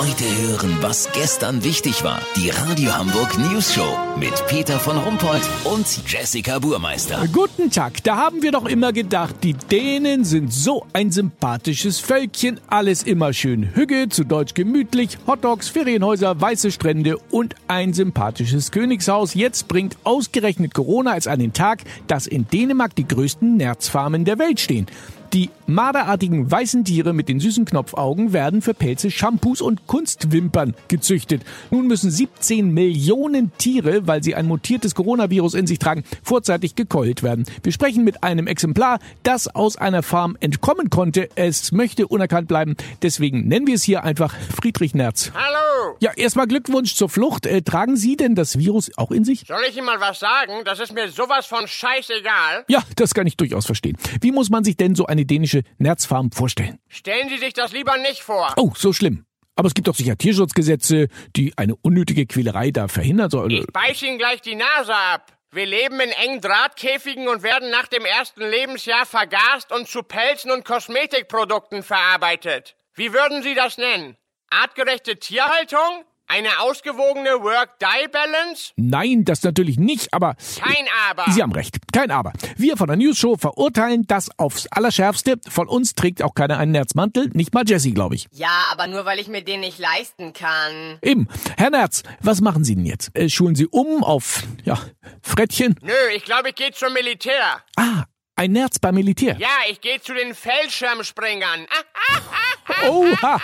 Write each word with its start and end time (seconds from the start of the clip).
Heute 0.00 0.24
hören, 0.24 0.78
was 0.80 1.10
gestern 1.12 1.62
wichtig 1.62 2.02
war. 2.02 2.22
Die 2.34 2.48
Radio 2.48 2.96
Hamburg 2.96 3.36
News 3.36 3.74
Show 3.74 3.98
mit 4.18 4.32
Peter 4.46 4.78
von 4.78 4.96
Rumpold 4.96 5.42
und 5.64 5.86
Jessica 6.10 6.58
Burmeister. 6.58 7.22
Guten 7.30 7.70
Tag, 7.70 8.02
da 8.04 8.16
haben 8.16 8.40
wir 8.40 8.50
doch 8.50 8.64
immer 8.64 8.94
gedacht, 8.94 9.34
die 9.42 9.52
Dänen 9.52 10.24
sind 10.24 10.54
so 10.54 10.86
ein 10.94 11.10
sympathisches 11.12 12.00
Völkchen. 12.00 12.60
Alles 12.68 13.02
immer 13.02 13.34
schön 13.34 13.74
Hügge, 13.74 14.08
zu 14.08 14.24
Deutsch 14.24 14.54
gemütlich, 14.54 15.18
Hotdogs, 15.26 15.68
Ferienhäuser, 15.68 16.40
weiße 16.40 16.72
Strände 16.72 17.18
und 17.30 17.54
ein 17.68 17.92
sympathisches 17.92 18.70
Königshaus. 18.70 19.34
Jetzt 19.34 19.68
bringt 19.68 19.98
ausgerechnet 20.04 20.72
Corona 20.72 21.14
es 21.18 21.26
an 21.26 21.40
den 21.40 21.52
Tag, 21.52 21.80
dass 22.06 22.26
in 22.26 22.48
Dänemark 22.48 22.94
die 22.94 23.06
größten 23.06 23.58
Nerzfarmen 23.58 24.24
der 24.24 24.38
Welt 24.38 24.60
stehen. 24.60 24.86
Die 25.32 25.50
marderartigen 25.66 26.50
weißen 26.50 26.84
Tiere 26.84 27.12
mit 27.12 27.28
den 27.28 27.38
süßen 27.38 27.64
Knopfaugen 27.64 28.32
werden 28.32 28.62
für 28.62 28.74
Pelze, 28.74 29.12
Shampoos 29.12 29.60
und 29.60 29.86
Kunstwimpern 29.86 30.74
gezüchtet. 30.88 31.42
Nun 31.70 31.86
müssen 31.86 32.10
17 32.10 32.74
Millionen 32.74 33.52
Tiere, 33.56 34.08
weil 34.08 34.24
sie 34.24 34.34
ein 34.34 34.46
mutiertes 34.46 34.96
Coronavirus 34.96 35.54
in 35.54 35.68
sich 35.68 35.78
tragen, 35.78 36.02
vorzeitig 36.24 36.74
gekeult 36.74 37.22
werden. 37.22 37.44
Wir 37.62 37.70
sprechen 37.70 38.02
mit 38.02 38.24
einem 38.24 38.48
Exemplar, 38.48 38.98
das 39.22 39.46
aus 39.46 39.76
einer 39.76 40.02
Farm 40.02 40.36
entkommen 40.40 40.90
konnte. 40.90 41.28
Es 41.36 41.70
möchte 41.70 42.08
unerkannt 42.08 42.48
bleiben. 42.48 42.74
Deswegen 43.02 43.46
nennen 43.46 43.68
wir 43.68 43.76
es 43.76 43.84
hier 43.84 44.02
einfach 44.02 44.34
Friedrich 44.60 44.94
Nerz. 44.94 45.30
Hallo! 45.32 45.69
Ja, 46.00 46.12
erstmal 46.16 46.46
Glückwunsch 46.46 46.94
zur 46.94 47.08
Flucht. 47.08 47.46
Äh, 47.46 47.62
tragen 47.62 47.96
Sie 47.96 48.16
denn 48.16 48.34
das 48.34 48.58
Virus 48.58 48.90
auch 48.96 49.10
in 49.10 49.24
sich? 49.24 49.44
Soll 49.46 49.62
ich 49.68 49.76
Ihnen 49.76 49.86
mal 49.86 50.00
was 50.00 50.18
sagen? 50.18 50.62
Das 50.64 50.80
ist 50.80 50.92
mir 50.92 51.08
sowas 51.08 51.46
von 51.46 51.66
scheißegal. 51.66 52.64
Ja, 52.68 52.82
das 52.96 53.14
kann 53.14 53.26
ich 53.26 53.36
durchaus 53.36 53.66
verstehen. 53.66 53.96
Wie 54.20 54.32
muss 54.32 54.50
man 54.50 54.64
sich 54.64 54.76
denn 54.76 54.94
so 54.94 55.06
eine 55.06 55.26
dänische 55.26 55.62
Nerzfarm 55.78 56.32
vorstellen? 56.32 56.78
Stellen 56.88 57.28
Sie 57.28 57.38
sich 57.38 57.54
das 57.54 57.72
lieber 57.72 57.96
nicht 57.98 58.22
vor. 58.22 58.52
Oh, 58.56 58.72
so 58.76 58.92
schlimm. 58.92 59.24
Aber 59.56 59.66
es 59.66 59.74
gibt 59.74 59.88
doch 59.88 59.94
sicher 59.94 60.16
Tierschutzgesetze, 60.16 61.08
die 61.36 61.52
eine 61.58 61.76
unnötige 61.76 62.26
Quälerei 62.26 62.70
da 62.70 62.88
verhindern 62.88 63.30
sollen. 63.30 63.50
Ich 63.50 63.66
beiß 63.66 64.02
Ihnen 64.02 64.18
gleich 64.18 64.40
die 64.40 64.54
Nase 64.54 64.94
ab. 64.94 65.32
Wir 65.52 65.66
leben 65.66 65.98
in 65.98 66.10
engen 66.10 66.40
Drahtkäfigen 66.40 67.26
und 67.28 67.42
werden 67.42 67.70
nach 67.70 67.88
dem 67.88 68.04
ersten 68.04 68.42
Lebensjahr 68.42 69.04
vergast 69.04 69.72
und 69.72 69.88
zu 69.88 70.02
Pelzen 70.04 70.50
und 70.52 70.64
Kosmetikprodukten 70.64 71.82
verarbeitet. 71.82 72.76
Wie 72.94 73.12
würden 73.12 73.42
Sie 73.42 73.54
das 73.54 73.76
nennen? 73.76 74.16
Artgerechte 74.50 75.16
Tierhaltung? 75.18 76.04
Eine 76.26 76.60
ausgewogene 76.60 77.42
Work-Die-Balance? 77.42 78.72
Nein, 78.76 79.24
das 79.24 79.42
natürlich 79.42 79.80
nicht, 79.80 80.14
aber. 80.14 80.36
Kein 80.60 80.86
Aber. 81.10 81.24
Sie 81.32 81.42
haben 81.42 81.50
recht, 81.50 81.78
kein 81.92 82.12
Aber. 82.12 82.32
Wir 82.56 82.76
von 82.76 82.86
der 82.86 82.96
News 82.96 83.18
Show 83.18 83.36
verurteilen 83.36 84.04
das 84.06 84.28
aufs 84.38 84.68
Allerschärfste. 84.68 85.40
Von 85.48 85.66
uns 85.66 85.96
trägt 85.96 86.22
auch 86.22 86.34
keiner 86.34 86.58
einen 86.58 86.70
Nerzmantel, 86.70 87.30
nicht 87.32 87.52
mal 87.52 87.64
Jessie, 87.68 87.92
glaube 87.94 88.14
ich. 88.14 88.28
Ja, 88.30 88.66
aber 88.70 88.86
nur 88.86 89.04
weil 89.06 89.18
ich 89.18 89.26
mir 89.26 89.42
den 89.42 89.58
nicht 89.58 89.80
leisten 89.80 90.32
kann. 90.32 90.98
Eben. 91.02 91.26
Herr 91.56 91.70
Nerz, 91.70 92.04
was 92.20 92.40
machen 92.40 92.62
Sie 92.62 92.76
denn 92.76 92.86
jetzt? 92.86 93.10
Äh, 93.16 93.28
schulen 93.28 93.56
Sie 93.56 93.66
um 93.66 94.04
auf, 94.04 94.44
ja, 94.64 94.78
Frettchen? 95.22 95.74
Nö, 95.82 95.92
ich 96.14 96.24
glaube, 96.24 96.50
ich 96.50 96.54
gehe 96.54 96.70
zum 96.70 96.92
Militär. 96.92 97.60
Ah, 97.76 98.04
ein 98.36 98.52
Nerz 98.52 98.78
beim 98.78 98.94
Militär. 98.94 99.36
Ja, 99.38 99.48
ich 99.68 99.80
gehe 99.80 100.00
zu 100.00 100.14
den 100.14 100.32
Fallschirmspringern. 100.36 101.66
Ah, 101.68 102.86
Oha. 102.88 103.40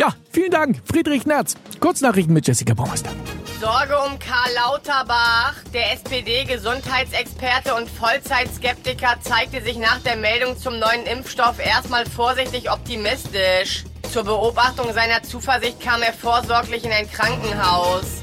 Ja, 0.00 0.14
vielen 0.32 0.50
Dank, 0.50 0.80
Friedrich 0.90 1.26
Nerz. 1.26 1.56
Kurznachrichten 1.78 2.32
mit 2.32 2.46
Jessica 2.46 2.72
Baumeister. 2.72 3.10
Sorge 3.60 3.98
um 3.98 4.18
Karl 4.18 4.50
Lauterbach. 4.54 5.52
Der 5.74 5.92
SPD-Gesundheitsexperte 5.92 7.74
und 7.74 7.86
Vollzeitskeptiker 7.86 9.16
zeigte 9.20 9.62
sich 9.62 9.76
nach 9.76 9.98
der 9.98 10.16
Meldung 10.16 10.56
zum 10.56 10.78
neuen 10.78 11.04
Impfstoff 11.04 11.58
erstmal 11.58 12.06
vorsichtig 12.06 12.72
optimistisch. 12.72 13.84
Zur 14.10 14.24
Beobachtung 14.24 14.90
seiner 14.94 15.22
Zuversicht 15.22 15.82
kam 15.82 16.00
er 16.00 16.14
vorsorglich 16.14 16.86
in 16.86 16.92
ein 16.92 17.10
Krankenhaus. 17.10 18.22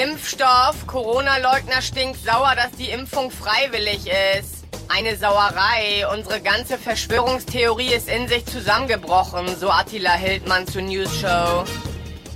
Impfstoff. 0.00 0.86
Corona-Leugner 0.86 1.82
stinkt 1.82 2.24
sauer, 2.24 2.54
dass 2.54 2.70
die 2.78 2.90
Impfung 2.90 3.32
freiwillig 3.32 4.08
ist. 4.38 4.59
Eine 4.88 5.16
Sauerei. 5.16 6.06
Unsere 6.12 6.40
ganze 6.40 6.78
Verschwörungstheorie 6.78 7.92
ist 7.92 8.08
in 8.08 8.28
sich 8.28 8.44
zusammengebrochen, 8.46 9.46
so 9.58 9.70
Attila 9.70 10.12
Hildmann 10.12 10.66
zur 10.66 10.82
News 10.82 11.14
Show. 11.20 11.64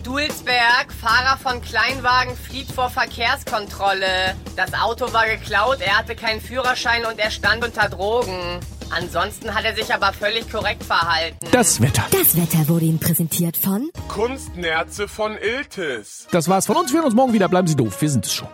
Dulsberg, 0.05 0.93
Fahrer 1.01 1.39
von 1.39 1.63
Kleinwagen 1.63 2.37
flieht 2.37 2.71
vor 2.71 2.91
Verkehrskontrolle. 2.91 4.37
Das 4.55 4.75
Auto 4.75 5.13
war 5.13 5.27
geklaut, 5.27 5.79
er 5.81 5.99
hatte 5.99 6.15
keinen 6.15 6.41
Führerschein 6.41 7.07
und 7.07 7.19
er 7.19 7.31
stand 7.31 7.65
unter 7.65 7.89
Drogen. 7.89 8.61
Ansonsten 8.91 9.55
hat 9.55 9.65
er 9.65 9.75
sich 9.75 9.93
aber 9.93 10.13
völlig 10.13 10.51
korrekt 10.51 10.85
verhalten. 10.85 11.39
Das 11.51 11.81
Wetter. 11.81 12.05
Das 12.11 12.37
Wetter 12.37 12.69
wurde 12.69 12.85
Ihnen 12.85 13.01
präsentiert 13.01 13.57
von 13.57 13.91
Kunstnerze 14.09 15.09
von 15.09 15.37
Iltis. 15.37 16.29
Das 16.31 16.49
war's 16.49 16.67
von 16.67 16.77
uns. 16.77 16.93
Wir 16.93 16.99
hören 16.99 17.07
uns 17.07 17.15
morgen 17.15 17.33
wieder. 17.33 17.49
Bleiben 17.49 17.67
Sie 17.67 17.75
doof. 17.75 18.01
Wir 18.01 18.11
sind 18.11 18.27
es 18.27 18.33
schon. 18.33 18.49